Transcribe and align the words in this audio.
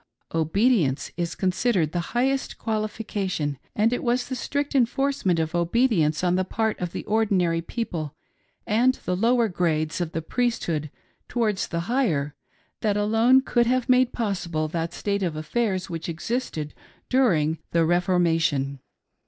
Obedience 0.33 1.11
is 1.15 1.35
considered 1.35 1.91
the 1.91 1.99
highest 2.17 2.57
qualification, 2.57 3.59
and 3.75 3.93
it 3.93 4.03
was 4.03 4.29
the 4.29 4.35
strict 4.35 4.73
enforcement 4.73 5.37
of 5.37 5.53
obedience 5.53 6.23
on 6.23 6.33
the 6.33 6.43
part 6.43 6.79
of 6.79 6.91
the 6.91 7.05
ordinary 7.05 7.61
people 7.61 8.15
and 8.65 8.95
the 9.05 9.15
lower 9.15 9.47
grades 9.47 10.01
of 10.01 10.13
the 10.13 10.21
Priesthood 10.23 10.89
towards 11.27 11.67
the 11.67 11.81
higher 11.81 12.33
that 12.79 12.97
alone 12.97 13.41
could 13.41 13.67
have 13.67 13.87
made 13.87 14.11
possible 14.11 14.67
that 14.67 14.91
state 14.91 15.21
of 15.21 15.35
affairs 15.35 15.87
which 15.87 16.09
existed 16.09 16.73
during 17.07 17.59
the" 17.69 17.85
Reformation." 17.85 18.79